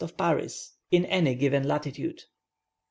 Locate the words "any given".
1.05-1.61